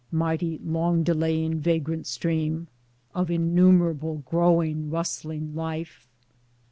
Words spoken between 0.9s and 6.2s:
delaying vagrant stream! Of innumerable growing rustling life